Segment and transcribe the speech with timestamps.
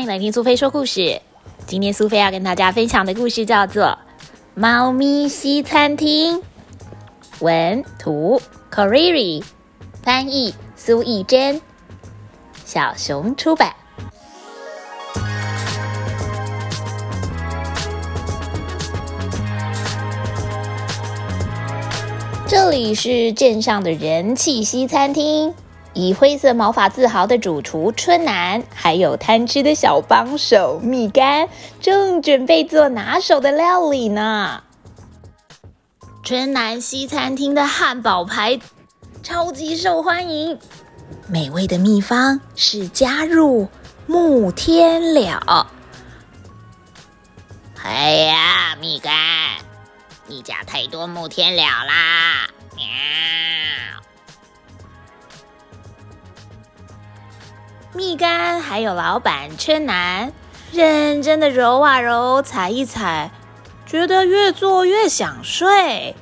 [0.00, 1.20] 欢迎来听苏菲说故事。
[1.66, 3.84] 今天苏菲要跟大家分享的故事叫做
[4.54, 6.38] 《猫咪西餐厅》，
[7.40, 8.40] 文图
[8.74, 9.44] c o r i r i
[10.02, 11.60] 翻译苏艺珍，
[12.64, 13.74] 小熊出版。
[22.48, 25.54] 这里是镇上的人气西餐厅。
[25.92, 31.48] 以灰色毛发自豪的主厨春楠，还有贪吃的小帮手蜜柑，
[31.80, 34.62] 正准备做拿手的料理呢。
[36.22, 38.60] 春楠西餐厅的汉堡排
[39.22, 40.58] 超级受欢迎，
[41.26, 43.68] 美味的秘方是加入
[44.06, 45.66] 木天了。
[47.82, 49.10] 哎呀，蜜柑，
[50.26, 52.48] 你加太多木天了啦！
[52.76, 52.84] 喵。
[57.92, 60.32] 蜜柑还有老板春楠
[60.72, 63.32] 认真的揉啊揉，踩一踩，
[63.84, 66.14] 觉得越做越想睡。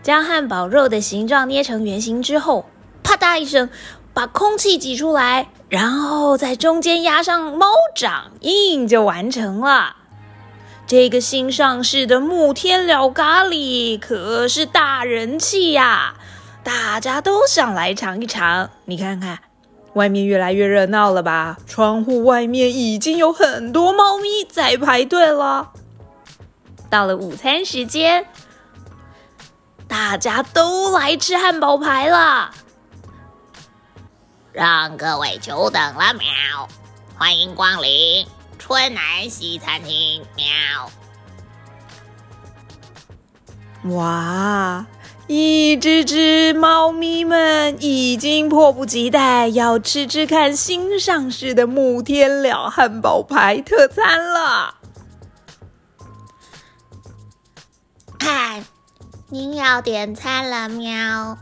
[0.00, 2.66] 将汉堡肉的形状捏成圆形之后，
[3.02, 3.68] 啪嗒一声，
[4.14, 9.96] 把空气挤出来，然后在中间压上猫掌印，就完成了。
[10.86, 16.14] 这个新上市的木天了咖喱可是大人气呀，
[16.62, 18.70] 大家都想来尝一尝。
[18.84, 19.40] 你看看。
[19.94, 21.58] 外面越来越热闹了吧？
[21.66, 25.72] 窗户外面已经有很多猫咪在排队了。
[26.90, 28.26] 到了午餐时间，
[29.86, 32.50] 大家都来吃汉堡排了。
[34.52, 36.68] 让各位久等了，喵！
[37.16, 38.26] 欢迎光临
[38.58, 40.90] 春南西餐厅，喵！
[43.94, 44.84] 哇！
[45.28, 54.74] 一只只猫咪们已经迫不及待要吃吃看新上市的木天了汉堡排特餐了。
[58.18, 58.64] 嗨，
[59.28, 61.36] 您要点餐了喵？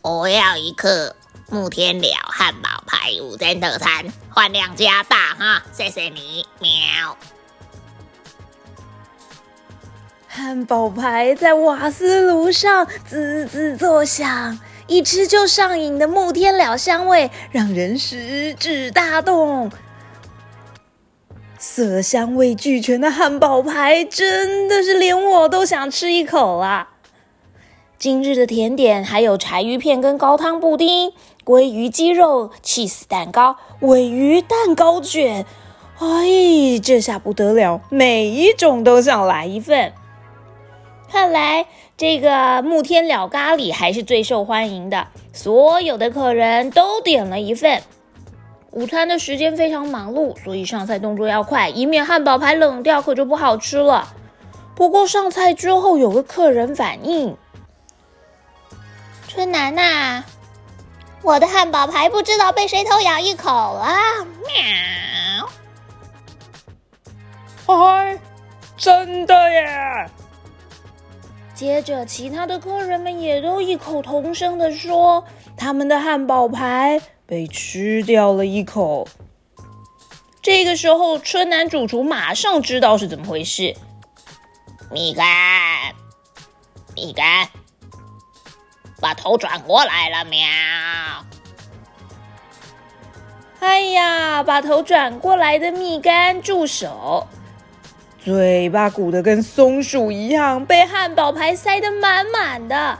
[0.00, 1.14] 我要一个
[1.50, 7.18] 木天了汉堡排午餐特餐，换量加大哈，谢谢你喵。
[10.36, 19.72] 汉堡排在瓦斯炉上滋滋作响，一吃就上瘾的木天了香味让人食指大动。
[21.58, 26.90] 色香味俱全的汉堡排真的是连我都想吃一口啊！
[27.98, 31.14] 今日的甜点还有柴鱼片跟高汤布丁、
[31.46, 35.46] 鲑鱼鸡肉、cheese 蛋糕、尾鱼蛋糕卷，
[35.98, 39.94] 哎，这下不得了，每一种都想来一份。
[41.10, 47.82] 看来这个慕天了咖喱还是最受欢迎的，所有的客人都点了一份。
[48.72, 54.12] 午餐的时间非常忙碌，所以上菜动作要快，以免汉堡排冷掉，可就不好吃了。
[54.74, 57.36] 不过上菜之后，有个客人反映
[59.26, 60.24] ：“春楠呐，
[61.22, 63.86] 我的汉堡排不知道被谁偷咬一口了。”！
[71.56, 75.24] 接着，其他的客人们也都异口同声的说，
[75.56, 79.08] 他们的汉堡排被吃掉了一口。
[80.42, 83.74] 这个时候，春男主厨马上知道是怎么回事。
[84.92, 85.24] 米干，
[86.94, 87.48] 米干，
[89.00, 90.46] 把头转过来了，喵！
[93.60, 97.26] 哎呀，把头转过来的蜜柑，住手！
[98.26, 102.98] 嘴巴鼓得跟松鼠一样，被汉堡排塞得满满的。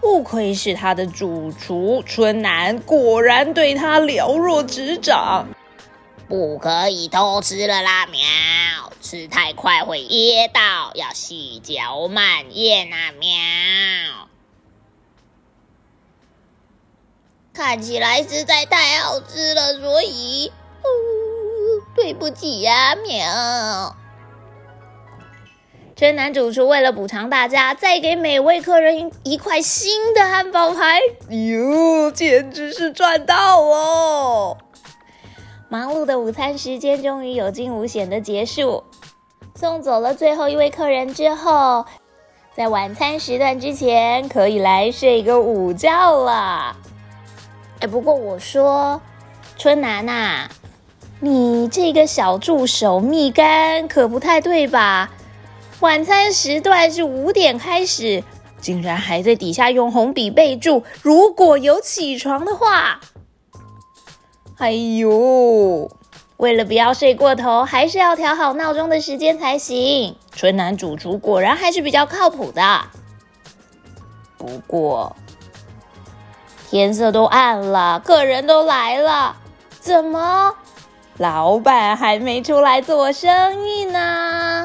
[0.00, 5.46] 不愧是他的主厨春楠，果然对他了若指掌。
[6.26, 8.18] 不可以偷吃了啦，喵！
[9.02, 13.28] 吃太快会噎到，要细嚼慢咽啊，喵！
[17.52, 20.50] 看起来实在太好吃了，所以，
[21.94, 23.96] 对不起呀，喵。
[26.02, 30.98] 春男主厨为了补偿大家，再给每位客人一块新的汉堡排。
[31.28, 34.58] 哟，简直是赚到哦！
[35.68, 38.82] 忙碌的午餐时间终于有惊无险的结束。
[39.54, 41.86] 送走了最后一位客人之后，
[42.52, 46.76] 在晚餐时段之前可以来睡个午觉了。
[47.78, 49.00] 哎，不过我说，
[49.56, 50.48] 春楠呐，
[51.20, 55.08] 你这个小助手蜜柑可不太对吧？
[55.82, 58.22] 晚餐时段是五点开始，
[58.60, 63.00] 竟然还在底下用红笔备注：“如果有起床的话。”
[64.58, 65.90] 哎呦，
[66.36, 70.14] 为了不要睡过头，还是要调好闹钟的时间才行。
[70.30, 72.82] 春男主厨果然还是比较靠谱的。
[74.38, 75.16] 不过，
[76.70, 79.34] 天色都暗了，客人都来了，
[79.80, 80.54] 怎么
[81.18, 84.61] 老板还没出来做生意呢？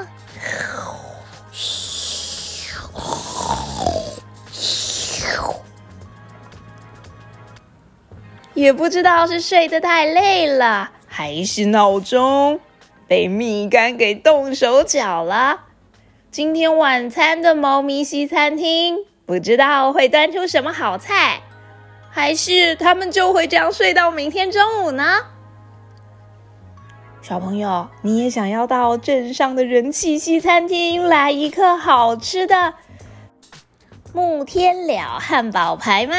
[8.57, 12.59] 也不知道是睡得太累了，还是闹钟
[13.07, 15.65] 被蜜柑给动手脚了。
[16.31, 21.43] 今天晚餐的猫咪西餐厅，不知道会端出什么好菜，
[22.09, 25.03] 还是他们就会这样睡到明天中午呢？
[27.21, 32.73] 小朋友，你也想要到镇上的人气西餐厅来一客好吃的
[34.13, 36.15] 木天了汉堡排吗？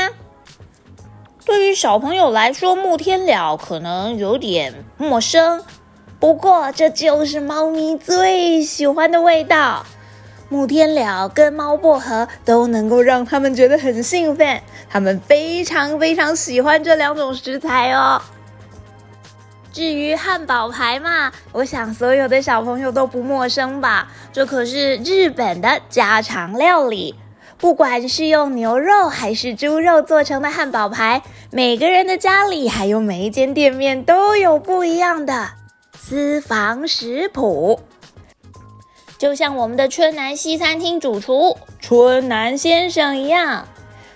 [1.49, 5.65] 对于小朋友来说，木天了可能有点陌生，
[6.21, 9.87] 不过这就是猫咪最喜欢的味道。
[10.51, 14.61] 木天了跟猫薄荷都能够让他们觉得很兴奋，
[14.91, 18.21] 他们非常非常喜欢这两种食材哦。
[19.73, 24.09] 至于汉堡排嘛，我想所有的小朋友都不陌生吧？
[24.35, 27.15] 这可是日本的家常料理。
[27.59, 35.49] 不管是用牛肉还是猪肉做成的汉堡排，每个人的家里还有每一间店面都有不一样的
[35.99, 37.81] 私房食谱。
[39.19, 43.67] 就像我们的春南西餐厅主厨春南先生一样，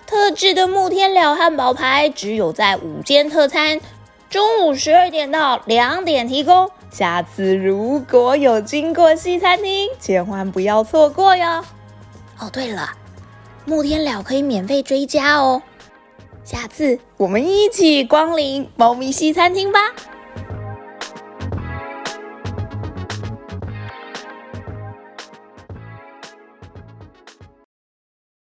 [0.07, 3.81] 特制的木天了汉堡排只有在午间特餐
[4.29, 6.71] 中午十二点到两点提供。
[6.89, 11.65] 下次如果有经过西餐厅，千万不要错过哟。
[12.39, 12.89] 哦，对了。
[13.65, 15.61] 木天了可以免费追加哦，
[16.43, 19.79] 下次我们一起光临猫咪西餐厅吧。